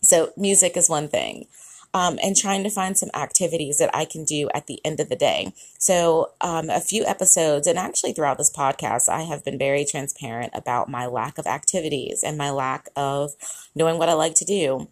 So, 0.00 0.32
music 0.36 0.76
is 0.76 0.88
one 0.88 1.08
thing 1.08 1.46
um, 1.96 2.18
and 2.22 2.36
trying 2.36 2.62
to 2.62 2.68
find 2.68 2.98
some 2.98 3.08
activities 3.14 3.78
that 3.78 3.88
I 3.94 4.04
can 4.04 4.26
do 4.26 4.50
at 4.52 4.66
the 4.66 4.82
end 4.84 5.00
of 5.00 5.08
the 5.08 5.16
day. 5.16 5.54
So, 5.78 6.32
um, 6.42 6.68
a 6.68 6.78
few 6.78 7.06
episodes, 7.06 7.66
and 7.66 7.78
actually 7.78 8.12
throughout 8.12 8.36
this 8.36 8.54
podcast, 8.54 9.08
I 9.08 9.22
have 9.22 9.42
been 9.46 9.56
very 9.56 9.86
transparent 9.86 10.52
about 10.54 10.90
my 10.90 11.06
lack 11.06 11.38
of 11.38 11.46
activities 11.46 12.22
and 12.22 12.36
my 12.36 12.50
lack 12.50 12.90
of 12.96 13.32
knowing 13.74 13.98
what 13.98 14.10
I 14.10 14.12
like 14.12 14.34
to 14.34 14.44
do. 14.44 14.88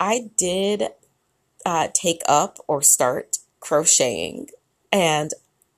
I 0.00 0.30
did 0.36 0.88
uh, 1.64 1.88
take 1.94 2.22
up 2.26 2.58
or 2.66 2.82
start 2.82 3.38
crocheting, 3.60 4.48
and 4.90 5.30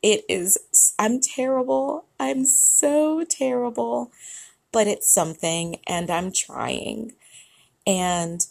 it 0.02 0.24
is, 0.30 0.56
I'm 0.98 1.20
terrible. 1.20 2.06
I'm 2.18 2.46
so 2.46 3.22
terrible, 3.28 4.12
but 4.72 4.86
it's 4.86 5.12
something, 5.12 5.76
and 5.86 6.10
I'm 6.10 6.32
trying. 6.32 7.12
And 7.86 8.46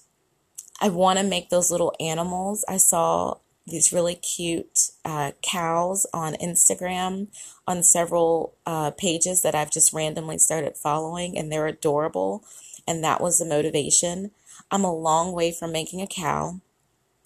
I 0.82 0.90
want 0.90 1.20
to 1.20 1.26
make 1.26 1.50
those 1.50 1.72
little 1.72 1.94
animals. 2.00 2.64
I 2.68 2.78
saw 2.78 3.38
these 3.68 3.94
really 3.94 4.16
cute 4.16 4.92
uh, 5.06 5.32
cows 5.42 6.08
on 6.14 6.34
Instagram 6.36 7.28
on 7.68 7.84
several 7.84 8.54
uh, 8.66 8.92
pages 8.92 9.42
that 9.42 9.56
I've 9.56 9.72
just 9.72 9.94
randomly 9.94 10.38
started 10.38 10.78
following, 10.78 11.38
and 11.38 11.52
they're 11.52 11.68
adorable. 11.68 12.44
And 12.88 13.04
that 13.04 13.22
was 13.22 13.38
the 13.38 13.46
motivation. 13.46 14.32
I'm 14.72 14.84
a 14.84 14.96
long 14.96 15.34
way 15.34 15.52
from 15.52 15.72
making 15.72 16.02
a 16.02 16.08
cow. 16.08 16.62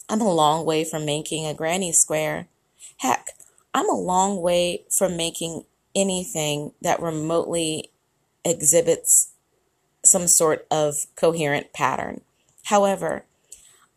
I'm 0.09 0.21
a 0.21 0.33
long 0.33 0.65
way 0.65 0.83
from 0.83 1.05
making 1.05 1.45
a 1.45 1.53
granny 1.53 1.91
square. 1.91 2.47
Heck, 2.97 3.29
I'm 3.73 3.89
a 3.89 3.99
long 3.99 4.41
way 4.41 4.83
from 4.89 5.15
making 5.15 5.63
anything 5.95 6.73
that 6.81 7.01
remotely 7.01 7.89
exhibits 8.43 9.29
some 10.03 10.27
sort 10.27 10.67
of 10.69 11.05
coherent 11.15 11.71
pattern. 11.71 12.21
However, 12.63 13.23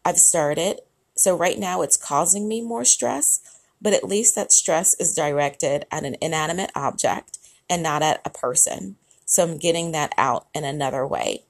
I've 0.07 0.19
started. 0.19 0.83
So 1.17 1.37
right 1.37 1.59
now 1.59 1.83
it's 1.83 1.97
causing 1.97 2.47
me 2.47 2.61
more 2.61 2.85
stress, 2.85 3.41
but 3.83 3.93
at 3.93 4.05
least 4.05 4.37
that 4.37 4.53
stress 4.53 4.95
is 5.01 5.17
directed 5.17 5.85
at 5.91 6.05
an 6.05 6.15
inanimate 6.23 6.71
object 6.77 7.39
and 7.69 7.83
not 7.83 8.05
at 8.05 8.21
a 8.25 8.31
person. 8.31 8.95
So 9.25 9.43
I'm 9.43 9.59
getting 9.59 9.91
that 9.91 10.13
out 10.17 10.47
in 10.55 10.63
another 10.63 11.05
way. 11.05 11.43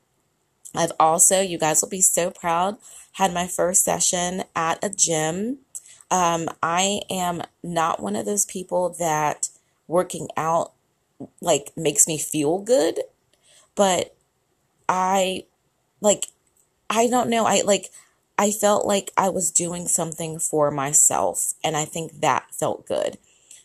I've 0.75 0.93
also, 0.99 1.43
you 1.43 1.59
guys 1.59 1.83
will 1.83 1.91
be 1.91 2.01
so 2.01 2.31
proud, 2.31 2.79
had 3.13 3.35
my 3.35 3.47
first 3.47 3.85
session 3.85 4.45
at 4.55 4.83
a 4.83 4.89
gym. 4.89 5.59
Um, 6.11 6.49
I 6.63 7.03
am 7.11 7.43
not 7.63 8.03
one 8.03 8.17
of 8.17 8.25
those 8.25 8.47
people 8.47 8.97
that 8.99 9.51
working 9.87 10.29
out 10.35 10.73
like 11.43 11.73
makes 11.77 12.07
me 12.09 12.17
feel 12.17 12.59
good, 12.59 13.01
but 13.75 14.17
I 14.89 15.45
like, 16.01 16.29
I 16.89 17.09
don't 17.09 17.29
know. 17.29 17.45
I 17.45 17.61
like, 17.61 17.91
I 18.39 18.51
felt 18.51 18.87
like 18.87 19.13
I 19.17 19.31
was 19.31 19.51
doing 19.51 19.87
something 19.87 20.39
for 20.39 20.71
myself, 20.71 21.55
and 21.65 21.77
I 21.77 21.85
think 21.85 22.21
that 22.21 22.55
felt 22.55 22.87
good. 22.87 23.19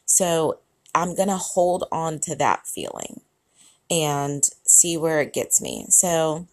So 0.05 0.59
I'm 0.95 1.15
going 1.15 1.29
to 1.29 1.37
hold 1.37 1.85
on 1.91 2.19
to 2.19 2.35
that 2.35 2.67
feeling 2.67 3.21
and 3.89 4.43
see 4.63 4.97
where 4.97 5.19
it 5.19 5.33
gets 5.33 5.61
me. 5.61 5.85
So 5.89 6.47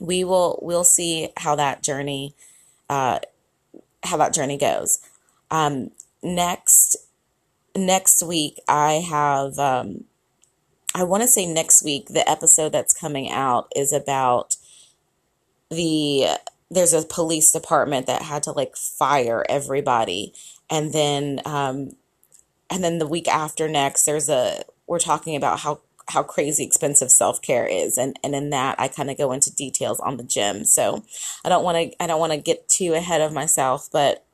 we 0.00 0.24
will 0.24 0.58
we'll 0.62 0.84
see 0.84 1.30
how 1.38 1.56
that 1.56 1.82
journey 1.82 2.34
uh, 2.88 3.20
how 4.04 4.16
that 4.18 4.34
journey 4.34 4.58
goes. 4.58 5.00
Um, 5.50 5.90
next 6.22 6.96
next 7.74 8.22
week 8.22 8.60
I 8.68 8.94
have 8.94 9.58
um, 9.58 10.04
I 10.94 11.04
want 11.04 11.22
to 11.22 11.28
say 11.28 11.46
next 11.46 11.82
week 11.82 12.08
the 12.08 12.28
episode 12.28 12.72
that's 12.72 12.98
coming 12.98 13.30
out 13.30 13.72
is 13.74 13.92
about 13.92 14.56
the 15.70 16.26
there's 16.70 16.92
a 16.92 17.02
police 17.02 17.50
department 17.50 18.06
that 18.06 18.22
had 18.22 18.42
to 18.44 18.52
like 18.52 18.76
fire 18.76 19.44
everybody. 19.48 20.34
And 20.70 20.92
then 20.92 21.40
um 21.44 21.90
and 22.70 22.84
then 22.84 22.98
the 22.98 23.06
week 23.06 23.28
after 23.28 23.68
next 23.68 24.04
there's 24.04 24.28
a 24.28 24.62
we're 24.86 24.98
talking 24.98 25.36
about 25.36 25.60
how 25.60 25.80
how 26.10 26.22
crazy 26.22 26.64
expensive 26.64 27.10
self-care 27.10 27.66
is. 27.66 27.98
And 27.98 28.18
and 28.22 28.34
in 28.34 28.50
that 28.50 28.78
I 28.78 28.88
kind 28.88 29.10
of 29.10 29.18
go 29.18 29.32
into 29.32 29.54
details 29.54 30.00
on 30.00 30.16
the 30.16 30.24
gym. 30.24 30.64
So 30.64 31.04
I 31.44 31.48
don't 31.48 31.64
want 31.64 31.76
to 31.76 32.02
I 32.02 32.06
don't 32.06 32.20
want 32.20 32.32
to 32.32 32.38
get 32.38 32.68
too 32.68 32.94
ahead 32.94 33.20
of 33.20 33.32
myself 33.32 33.88
but 33.92 34.24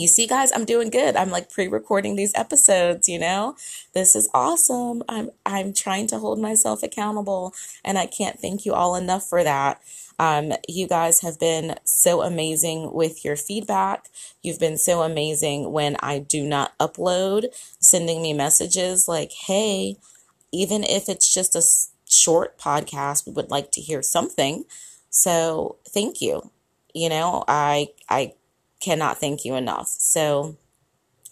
you 0.00 0.08
see 0.08 0.26
guys 0.26 0.50
i'm 0.52 0.64
doing 0.64 0.90
good 0.90 1.16
i'm 1.16 1.30
like 1.30 1.50
pre-recording 1.50 2.16
these 2.16 2.32
episodes 2.34 3.08
you 3.08 3.18
know 3.18 3.54
this 3.94 4.14
is 4.14 4.28
awesome 4.34 5.02
i'm 5.08 5.30
i'm 5.46 5.72
trying 5.72 6.06
to 6.06 6.18
hold 6.18 6.38
myself 6.38 6.82
accountable 6.82 7.52
and 7.84 7.98
i 7.98 8.06
can't 8.06 8.40
thank 8.40 8.64
you 8.64 8.72
all 8.72 8.94
enough 8.96 9.28
for 9.28 9.44
that 9.44 9.80
um, 10.18 10.52
you 10.68 10.86
guys 10.86 11.20
have 11.20 11.38
been 11.38 11.74
so 11.84 12.22
amazing 12.22 12.92
with 12.92 13.24
your 13.24 13.36
feedback. 13.36 14.08
You've 14.42 14.60
been 14.60 14.78
so 14.78 15.02
amazing 15.02 15.72
when 15.72 15.96
I 16.00 16.18
do 16.20 16.44
not 16.44 16.76
upload, 16.78 17.46
sending 17.80 18.22
me 18.22 18.32
messages 18.32 19.08
like, 19.08 19.32
hey, 19.32 19.96
even 20.52 20.84
if 20.84 21.08
it's 21.08 21.32
just 21.32 21.56
a 21.56 21.62
short 22.08 22.58
podcast, 22.58 23.26
we 23.26 23.32
would 23.32 23.50
like 23.50 23.72
to 23.72 23.80
hear 23.80 24.02
something. 24.02 24.64
So 25.10 25.76
thank 25.88 26.20
you. 26.20 26.50
You 26.94 27.08
know, 27.08 27.44
I, 27.48 27.88
I 28.08 28.34
cannot 28.84 29.18
thank 29.18 29.44
you 29.44 29.54
enough. 29.54 29.88
So, 29.88 30.56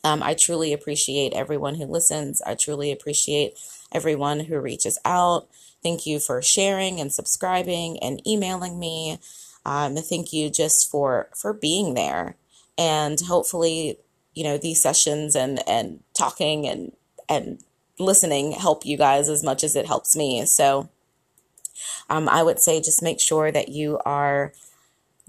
um, 0.04 0.22
I 0.22 0.34
truly 0.34 0.72
appreciate 0.72 1.32
everyone 1.32 1.76
who 1.76 1.84
listens. 1.84 2.42
I 2.42 2.54
truly 2.54 2.90
appreciate 2.90 3.58
everyone 3.92 4.40
who 4.40 4.58
reaches 4.58 4.98
out. 5.04 5.48
Thank 5.82 6.06
you 6.06 6.18
for 6.18 6.42
sharing 6.42 7.00
and 7.00 7.12
subscribing 7.12 7.98
and 8.02 8.26
emailing 8.26 8.78
me. 8.78 9.18
Um, 9.64 9.96
thank 9.96 10.32
you 10.32 10.50
just 10.50 10.90
for 10.90 11.28
for 11.36 11.52
being 11.52 11.94
there, 11.94 12.36
and 12.76 13.20
hopefully, 13.20 13.98
you 14.34 14.42
know, 14.42 14.58
these 14.58 14.82
sessions 14.82 15.36
and 15.36 15.60
and 15.68 16.00
talking 16.14 16.66
and 16.66 16.92
and 17.28 17.62
listening 17.98 18.52
help 18.52 18.84
you 18.84 18.96
guys 18.96 19.28
as 19.28 19.44
much 19.44 19.62
as 19.62 19.76
it 19.76 19.86
helps 19.86 20.16
me. 20.16 20.44
So, 20.46 20.88
um, 22.10 22.28
I 22.28 22.42
would 22.42 22.58
say 22.58 22.80
just 22.80 23.02
make 23.02 23.20
sure 23.20 23.52
that 23.52 23.68
you 23.68 24.00
are 24.04 24.52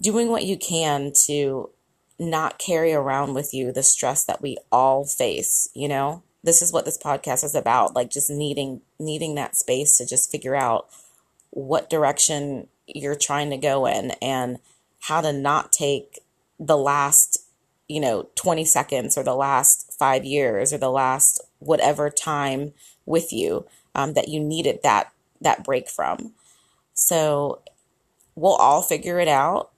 doing 0.02 0.30
what 0.30 0.46
you 0.46 0.58
can 0.58 1.12
to 1.26 1.70
not 2.20 2.60
carry 2.60 2.94
around 2.94 3.34
with 3.34 3.54
you 3.54 3.72
the 3.72 3.84
stress 3.84 4.24
that 4.24 4.42
we 4.42 4.58
all 4.72 5.06
face. 5.06 5.70
You 5.74 5.88
know, 5.88 6.24
this 6.44 6.62
is 6.62 6.72
what 6.72 6.86
this 6.86 6.98
podcast 6.98 7.44
is 7.44 7.56
about 7.56 7.96
like 7.96 8.10
just 8.10 8.30
needing 8.30 8.82
needing 9.00 9.36
that 9.36 9.56
space 9.56 9.98
to 9.98 10.06
just 10.06 10.32
figure 10.32 10.56
out 10.56 10.88
what 11.50 11.90
direction 11.90 12.68
you're 12.88 13.16
trying 13.16 13.50
to 13.50 13.58
go 13.58 13.86
in 13.86 14.12
and 14.22 14.60
how 15.02 15.22
to 15.22 15.32
not 15.34 15.72
take 15.72 16.20
the 16.60 16.78
last 16.78 17.44
you 17.88 18.00
know, 18.00 18.30
20 18.36 18.66
seconds 18.66 19.18
or 19.18 19.24
the 19.24 19.36
last 19.36 19.94
five 20.00 20.26
years 20.26 20.74
or 20.74 20.78
the 20.78 20.90
last 20.90 21.42
whatever 21.60 22.10
time 22.10 22.74
with 23.06 23.32
you 23.32 23.66
um, 23.94 24.14
that 24.14 24.30
you 24.30 24.40
needed 24.40 24.80
that 24.84 25.12
that 25.42 25.64
break 25.64 25.90
from. 25.90 26.34
So 26.94 27.62
we'll 28.36 28.54
all 28.54 28.82
figure 28.82 29.20
it 29.20 29.28
out. 29.28 29.72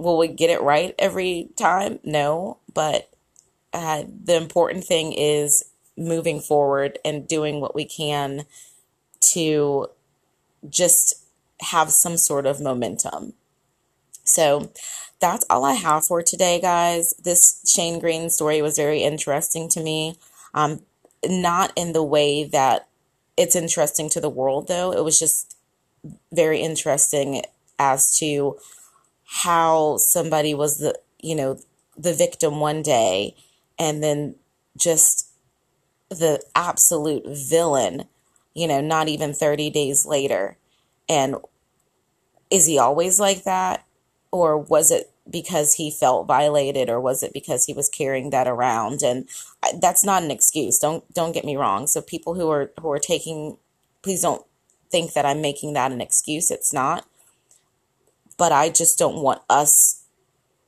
Will 0.00 0.18
we 0.18 0.28
get 0.28 0.50
it 0.50 0.62
right 0.62 0.94
every 0.98 1.50
time? 1.56 1.98
No, 2.02 2.58
but 2.72 3.10
uh, 3.72 4.04
the 4.24 4.36
important 4.36 4.84
thing 4.84 5.12
is 5.12 5.64
moving 5.96 6.40
forward 6.40 6.98
and 7.04 7.28
doing 7.28 7.60
what 7.60 7.74
we 7.74 7.84
can 7.84 8.44
to 9.20 9.88
just 10.68 11.14
have 11.60 11.90
some 11.90 12.16
sort 12.16 12.46
of 12.46 12.60
momentum. 12.60 13.34
So 14.24 14.72
that's 15.20 15.44
all 15.50 15.64
I 15.64 15.74
have 15.74 16.06
for 16.06 16.22
today, 16.22 16.60
guys. 16.60 17.14
This 17.22 17.62
Shane 17.66 17.98
Green 18.00 18.30
story 18.30 18.62
was 18.62 18.76
very 18.76 19.02
interesting 19.02 19.68
to 19.70 19.82
me. 19.82 20.16
Um, 20.54 20.80
not 21.28 21.72
in 21.76 21.92
the 21.92 22.02
way 22.02 22.44
that 22.44 22.88
it's 23.36 23.54
interesting 23.54 24.08
to 24.10 24.20
the 24.20 24.30
world, 24.30 24.68
though. 24.68 24.92
It 24.92 25.04
was 25.04 25.18
just 25.18 25.56
very 26.32 26.60
interesting 26.60 27.42
as 27.78 28.16
to 28.18 28.56
how 29.32 29.96
somebody 29.96 30.54
was 30.54 30.78
the, 30.78 30.98
you 31.22 31.36
know, 31.36 31.56
the 31.96 32.12
victim 32.12 32.58
one 32.58 32.82
day 32.82 33.36
and 33.78 34.02
then 34.02 34.34
just 34.76 35.28
the 36.08 36.42
absolute 36.56 37.22
villain, 37.26 38.08
you 38.54 38.66
know, 38.66 38.80
not 38.80 39.08
even 39.08 39.32
30 39.32 39.70
days 39.70 40.04
later. 40.04 40.56
And 41.08 41.36
is 42.50 42.66
he 42.66 42.76
always 42.76 43.20
like 43.20 43.44
that? 43.44 43.84
Or 44.32 44.58
was 44.58 44.90
it 44.90 45.12
because 45.30 45.74
he 45.74 45.92
felt 45.92 46.26
violated 46.26 46.90
or 46.90 47.00
was 47.00 47.22
it 47.22 47.32
because 47.32 47.66
he 47.66 47.72
was 47.72 47.88
carrying 47.88 48.30
that 48.30 48.48
around? 48.48 49.00
And 49.00 49.28
that's 49.80 50.04
not 50.04 50.24
an 50.24 50.32
excuse. 50.32 50.78
Don't 50.78 51.04
don't 51.14 51.32
get 51.32 51.44
me 51.44 51.56
wrong. 51.56 51.86
So 51.86 52.00
people 52.02 52.34
who 52.34 52.50
are 52.50 52.72
who 52.80 52.90
are 52.90 52.98
taking 52.98 53.58
please 54.02 54.22
don't 54.22 54.44
think 54.90 55.12
that 55.12 55.26
I'm 55.26 55.40
making 55.40 55.74
that 55.74 55.92
an 55.92 56.00
excuse. 56.00 56.50
It's 56.50 56.72
not 56.72 57.06
but 58.40 58.52
I 58.52 58.70
just 58.70 58.98
don't 58.98 59.22
want 59.22 59.42
us 59.50 60.02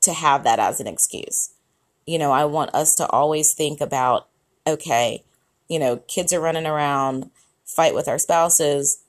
to 0.03 0.13
have 0.13 0.45
that 0.45 0.59
as 0.59 0.79
an 0.81 0.87
excuse 0.87 1.51
you 2.07 2.19
know 2.19 2.31
I 2.31 2.45
want 2.45 2.75
us 2.75 2.95
to 2.97 3.09
always 3.09 3.55
think 3.55 3.81
about 3.81 4.29
okay 4.67 5.25
you 5.69 5.79
know 5.79 5.97
kids 5.97 6.33
are 6.33 6.41
running 6.41 6.67
around 6.67 7.31
fight 7.65 7.95
with 7.95 8.09
our 8.09 8.19
spouses 8.19 9.03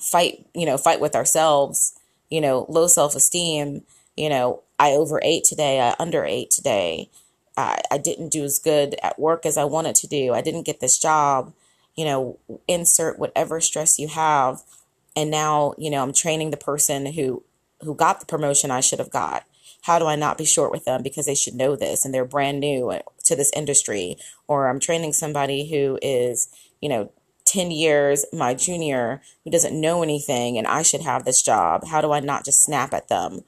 fight 0.00 0.46
you 0.54 0.66
know 0.66 0.78
fight 0.78 1.00
with 1.00 1.14
ourselves 1.14 1.92
you 2.30 2.40
know 2.40 2.66
low 2.68 2.86
self-esteem 2.86 3.82
you 4.16 4.28
know, 4.28 4.62
I 4.78 4.90
overate 4.90 5.44
today, 5.44 5.80
I 5.80 5.94
underate 5.98 6.50
today. 6.50 7.08
I, 7.56 7.80
I 7.90 7.98
didn't 7.98 8.30
do 8.30 8.44
as 8.44 8.58
good 8.58 8.96
at 9.02 9.18
work 9.18 9.46
as 9.46 9.56
I 9.56 9.64
wanted 9.64 9.94
to 9.96 10.06
do. 10.06 10.32
I 10.32 10.40
didn't 10.40 10.66
get 10.66 10.80
this 10.80 10.98
job. 10.98 11.52
You 11.96 12.06
know, 12.06 12.38
insert 12.66 13.18
whatever 13.18 13.60
stress 13.60 13.98
you 13.98 14.08
have. 14.08 14.62
And 15.14 15.30
now, 15.30 15.74
you 15.76 15.90
know, 15.90 16.02
I'm 16.02 16.14
training 16.14 16.50
the 16.50 16.56
person 16.56 17.04
who 17.04 17.42
who 17.82 17.94
got 17.94 18.20
the 18.20 18.26
promotion 18.26 18.70
I 18.70 18.80
should 18.80 18.98
have 18.98 19.10
got. 19.10 19.44
How 19.82 19.98
do 19.98 20.06
I 20.06 20.16
not 20.16 20.38
be 20.38 20.44
short 20.44 20.70
with 20.70 20.84
them 20.84 21.02
because 21.02 21.26
they 21.26 21.34
should 21.34 21.54
know 21.54 21.74
this 21.74 22.04
and 22.04 22.14
they're 22.14 22.24
brand 22.24 22.60
new 22.60 22.92
to 23.24 23.36
this 23.36 23.50
industry? 23.54 24.16
Or 24.46 24.68
I'm 24.68 24.80
training 24.80 25.12
somebody 25.12 25.68
who 25.70 25.98
is, 26.00 26.48
you 26.80 26.88
know, 26.88 27.10
10 27.46 27.70
years 27.70 28.24
my 28.32 28.54
junior 28.54 29.20
who 29.44 29.50
doesn't 29.50 29.78
know 29.78 30.02
anything 30.02 30.56
and 30.56 30.66
I 30.66 30.82
should 30.82 31.02
have 31.02 31.24
this 31.24 31.42
job. 31.42 31.86
How 31.88 32.00
do 32.00 32.12
I 32.12 32.20
not 32.20 32.44
just 32.44 32.62
snap 32.62 32.94
at 32.94 33.08
them? 33.08 33.42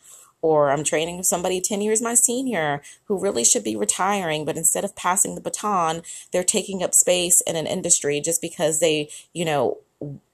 or 0.44 0.70
I'm 0.70 0.84
training 0.84 1.22
somebody 1.22 1.58
10 1.58 1.80
years 1.80 2.02
my 2.02 2.12
senior 2.12 2.82
who 3.04 3.18
really 3.18 3.44
should 3.44 3.64
be 3.64 3.76
retiring, 3.76 4.44
but 4.44 4.58
instead 4.58 4.84
of 4.84 4.94
passing 4.94 5.34
the 5.34 5.40
baton, 5.40 6.02
they're 6.32 6.44
taking 6.44 6.82
up 6.82 6.92
space 6.92 7.40
in 7.46 7.56
an 7.56 7.66
industry 7.66 8.20
just 8.20 8.42
because 8.42 8.78
they, 8.78 9.08
you 9.32 9.46
know, 9.46 9.78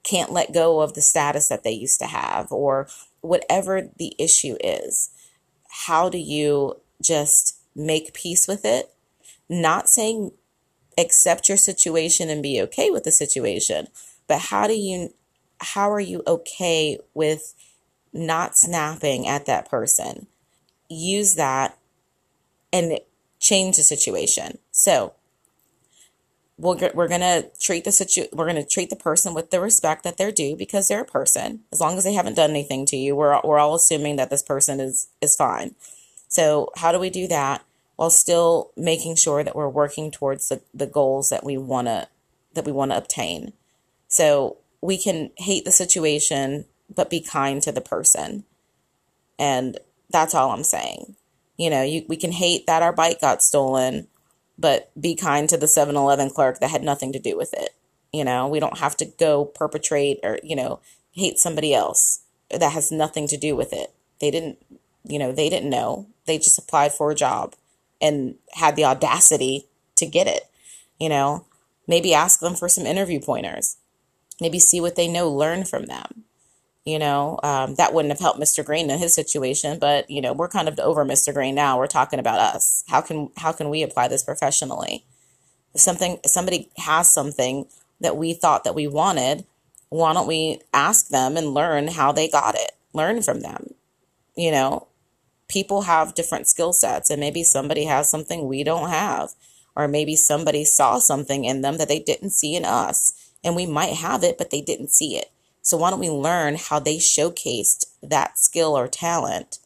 can't 0.03 0.33
let 0.33 0.53
go 0.53 0.81
of 0.81 0.95
the 0.95 1.01
status 1.01 1.47
that 1.47 1.63
they 1.63 1.71
used 1.71 1.97
to 1.99 2.07
have 2.07 2.51
or 2.51 2.89
whatever 3.21 3.89
the 3.97 4.13
issue 4.19 4.57
is. 4.63 5.11
How 5.87 6.09
do 6.09 6.17
you 6.17 6.81
just 7.01 7.57
make 7.75 8.13
peace 8.13 8.47
with 8.47 8.65
it? 8.65 8.93
Not 9.49 9.89
saying 9.89 10.31
accept 10.97 11.47
your 11.47 11.57
situation 11.57 12.29
and 12.29 12.43
be 12.43 12.61
okay 12.61 12.89
with 12.89 13.03
the 13.03 13.11
situation, 13.11 13.87
but 14.27 14.39
how 14.39 14.67
do 14.67 14.73
you 14.73 15.13
how 15.59 15.91
are 15.91 15.99
you 15.99 16.23
okay 16.27 16.97
with 17.13 17.53
not 18.13 18.57
snapping 18.57 19.27
at 19.27 19.45
that 19.45 19.69
person. 19.69 20.27
Use 20.89 21.35
that 21.35 21.77
and 22.73 22.99
change 23.39 23.77
the 23.77 23.83
situation. 23.83 24.57
So 24.71 25.13
we're, 26.61 26.91
we're 26.93 27.07
going 27.07 27.21
to 27.21 27.49
treat 27.59 27.83
the 27.85 27.91
situ- 27.91 28.27
we're 28.31 28.51
to 28.53 28.63
treat 28.63 28.91
the 28.91 28.95
person 28.95 29.33
with 29.33 29.49
the 29.49 29.59
respect 29.59 30.03
that 30.03 30.17
they're 30.17 30.31
due 30.31 30.55
because 30.55 30.87
they're 30.87 31.01
a 31.01 31.05
person. 31.05 31.61
As 31.71 31.81
long 31.81 31.97
as 31.97 32.03
they 32.03 32.13
haven't 32.13 32.35
done 32.35 32.51
anything 32.51 32.85
to 32.87 32.95
you, 32.95 33.15
we're, 33.15 33.39
we're 33.43 33.57
all 33.57 33.73
assuming 33.73 34.17
that 34.17 34.29
this 34.29 34.43
person 34.43 34.79
is, 34.79 35.07
is 35.21 35.35
fine. 35.35 35.73
So 36.27 36.69
how 36.77 36.91
do 36.91 36.99
we 36.99 37.09
do 37.09 37.27
that 37.27 37.63
while 37.95 38.11
still 38.11 38.71
making 38.77 39.15
sure 39.15 39.43
that 39.43 39.55
we're 39.55 39.67
working 39.67 40.11
towards 40.11 40.49
the, 40.49 40.61
the 40.73 40.85
goals 40.85 41.29
that 41.29 41.43
we 41.43 41.57
want 41.57 41.87
to, 41.87 42.07
that 42.53 42.65
we 42.65 42.71
want 42.71 42.91
to 42.91 42.97
obtain? 42.97 43.53
So 44.07 44.57
we 44.81 44.99
can 44.99 45.31
hate 45.37 45.65
the 45.65 45.71
situation 45.71 46.65
but 46.93 47.09
be 47.09 47.21
kind 47.21 47.61
to 47.63 47.71
the 47.71 47.81
person. 47.81 48.43
And 49.39 49.79
that's 50.11 50.35
all 50.35 50.51
I'm 50.51 50.63
saying. 50.63 51.15
You 51.57 51.69
know, 51.69 51.81
you, 51.81 52.05
we 52.07 52.17
can 52.17 52.31
hate 52.31 52.67
that 52.67 52.83
our 52.83 52.93
bike 52.93 53.21
got 53.21 53.41
stolen, 53.41 54.07
but 54.57 54.91
be 54.99 55.15
kind 55.15 55.49
to 55.49 55.57
the 55.57 55.67
7 55.67 55.95
Eleven 55.95 56.29
clerk 56.29 56.59
that 56.59 56.69
had 56.69 56.83
nothing 56.83 57.11
to 57.13 57.19
do 57.19 57.37
with 57.37 57.53
it. 57.53 57.71
You 58.13 58.25
know, 58.25 58.47
we 58.47 58.59
don't 58.59 58.79
have 58.79 58.97
to 58.97 59.05
go 59.05 59.45
perpetrate 59.45 60.19
or, 60.23 60.39
you 60.43 60.55
know, 60.55 60.79
hate 61.11 61.39
somebody 61.39 61.73
else 61.73 62.21
that 62.49 62.73
has 62.73 62.91
nothing 62.91 63.27
to 63.27 63.37
do 63.37 63.55
with 63.55 63.73
it. 63.73 63.93
They 64.19 64.31
didn't, 64.31 64.57
you 65.03 65.17
know, 65.17 65.31
they 65.31 65.49
didn't 65.49 65.69
know. 65.69 66.07
They 66.25 66.37
just 66.37 66.59
applied 66.59 66.93
for 66.93 67.11
a 67.11 67.15
job 67.15 67.55
and 68.01 68.35
had 68.53 68.75
the 68.75 68.85
audacity 68.85 69.67
to 69.95 70.05
get 70.05 70.27
it. 70.27 70.47
You 70.99 71.09
know, 71.09 71.45
maybe 71.87 72.13
ask 72.13 72.39
them 72.39 72.55
for 72.55 72.69
some 72.69 72.85
interview 72.85 73.19
pointers. 73.19 73.77
Maybe 74.39 74.59
see 74.59 74.81
what 74.81 74.95
they 74.95 75.07
know, 75.07 75.29
learn 75.29 75.65
from 75.65 75.85
them. 75.85 76.25
You 76.83 76.97
know, 76.97 77.39
um, 77.43 77.75
that 77.75 77.93
wouldn't 77.93 78.11
have 78.11 78.19
helped 78.19 78.39
Mr. 78.39 78.65
Green 78.65 78.89
in 78.89 78.97
his 78.97 79.13
situation, 79.13 79.77
but 79.77 80.09
you 80.09 80.19
know, 80.19 80.33
we're 80.33 80.47
kind 80.47 80.67
of 80.67 80.79
over 80.79 81.05
Mr. 81.05 81.31
Green 81.31 81.53
now. 81.53 81.77
We're 81.77 81.85
talking 81.85 82.19
about 82.19 82.39
us. 82.39 82.83
How 82.87 83.01
can 83.01 83.29
how 83.37 83.51
can 83.51 83.69
we 83.69 83.83
apply 83.83 84.07
this 84.07 84.23
professionally? 84.23 85.05
If 85.75 85.81
something 85.81 86.17
somebody 86.25 86.69
has 86.77 87.13
something 87.13 87.67
that 87.99 88.17
we 88.17 88.33
thought 88.33 88.63
that 88.63 88.73
we 88.73 88.87
wanted, 88.87 89.45
why 89.89 90.13
don't 90.13 90.27
we 90.27 90.59
ask 90.73 91.09
them 91.09 91.37
and 91.37 91.53
learn 91.53 91.89
how 91.89 92.11
they 92.11 92.27
got 92.27 92.55
it? 92.55 92.71
Learn 92.93 93.21
from 93.21 93.41
them. 93.41 93.75
You 94.35 94.51
know, 94.51 94.87
people 95.47 95.83
have 95.83 96.15
different 96.15 96.47
skill 96.47 96.73
sets, 96.73 97.09
and 97.09 97.19
maybe 97.19 97.43
somebody 97.43 97.83
has 97.85 98.09
something 98.09 98.47
we 98.47 98.63
don't 98.63 98.89
have, 98.89 99.33
or 99.75 99.87
maybe 99.87 100.15
somebody 100.15 100.63
saw 100.63 100.97
something 100.97 101.45
in 101.45 101.61
them 101.61 101.77
that 101.77 101.89
they 101.89 101.99
didn't 101.99 102.31
see 102.31 102.55
in 102.55 102.65
us, 102.65 103.13
and 103.43 103.55
we 103.55 103.65
might 103.65 103.93
have 103.93 104.23
it, 104.23 104.37
but 104.37 104.49
they 104.49 104.61
didn't 104.61 104.89
see 104.91 105.17
it. 105.17 105.29
So 105.61 105.77
why 105.77 105.89
don't 105.89 105.99
we 105.99 106.09
learn 106.09 106.55
how 106.55 106.79
they 106.79 106.97
showcased 106.97 107.85
that 108.01 108.37
skill 108.37 108.77
or 108.77 108.87
talent? 108.87 109.59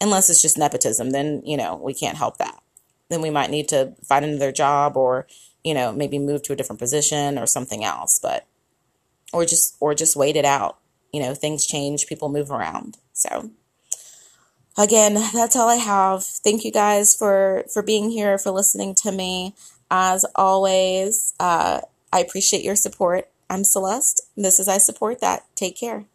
Unless 0.00 0.30
it's 0.30 0.42
just 0.42 0.58
nepotism, 0.58 1.10
then, 1.10 1.42
you 1.44 1.56
know, 1.56 1.74
we 1.76 1.94
can't 1.94 2.18
help 2.18 2.36
that. 2.38 2.62
Then 3.08 3.22
we 3.22 3.30
might 3.30 3.50
need 3.50 3.68
to 3.68 3.94
find 4.04 4.24
another 4.24 4.52
job 4.52 4.96
or, 4.96 5.26
you 5.64 5.74
know, 5.74 5.92
maybe 5.92 6.18
move 6.18 6.42
to 6.42 6.52
a 6.52 6.56
different 6.56 6.80
position 6.80 7.38
or 7.38 7.46
something 7.46 7.84
else, 7.84 8.18
but 8.18 8.46
or 9.32 9.44
just 9.44 9.76
or 9.80 9.94
just 9.94 10.16
wait 10.16 10.36
it 10.36 10.44
out. 10.44 10.78
You 11.12 11.22
know, 11.22 11.34
things 11.34 11.66
change, 11.66 12.06
people 12.06 12.28
move 12.28 12.50
around. 12.50 12.98
So 13.12 13.50
again, 14.76 15.14
that's 15.14 15.56
all 15.56 15.68
I 15.68 15.76
have. 15.76 16.24
Thank 16.24 16.64
you 16.64 16.72
guys 16.72 17.14
for 17.14 17.64
for 17.72 17.82
being 17.82 18.10
here, 18.10 18.38
for 18.38 18.50
listening 18.50 18.94
to 18.96 19.12
me. 19.12 19.54
As 19.90 20.26
always, 20.34 21.32
uh, 21.40 21.80
I 22.12 22.20
appreciate 22.20 22.64
your 22.64 22.76
support 22.76 23.28
I'm 23.48 23.62
Celeste. 23.62 24.22
This 24.36 24.58
is 24.58 24.66
I 24.66 24.78
Support 24.78 25.20
That. 25.20 25.44
Take 25.54 25.78
care. 25.78 26.06